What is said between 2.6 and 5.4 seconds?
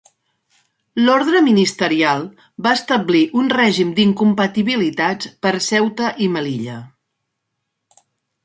va establir un règim d'incompatibilitats